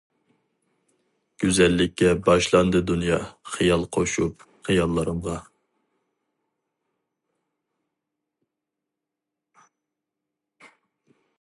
[1.41, 3.19] گۈزەللىككە باشلاندى دۇنيا،
[3.57, 5.35] خىيال قوشۇپ خىياللىرىمغا.